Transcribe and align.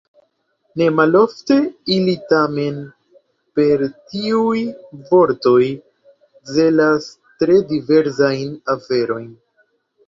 Nemalofte 0.81 1.57
ili 1.95 2.15
tamen 2.31 2.79
per 3.61 3.85
tiuj 4.15 4.65
vortoj 5.13 5.63
celas 6.57 7.11
tre 7.37 7.61
diversajn 7.75 8.59
aferojn. 8.79 9.33